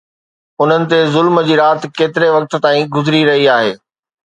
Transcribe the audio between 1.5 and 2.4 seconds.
جي رات ڪيتري